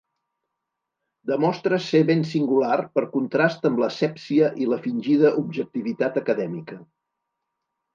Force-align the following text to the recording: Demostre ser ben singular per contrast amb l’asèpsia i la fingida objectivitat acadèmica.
Demostre 1.31 1.79
ser 1.89 2.01
ben 2.11 2.25
singular 2.31 2.79
per 2.97 3.05
contrast 3.13 3.71
amb 3.73 3.85
l’asèpsia 3.85 4.53
i 4.65 4.73
la 4.75 4.83
fingida 4.89 5.37
objectivitat 5.47 6.23
acadèmica. 6.27 6.85